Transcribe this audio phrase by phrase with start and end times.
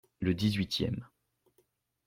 [0.19, 1.07] Le dix-huitième.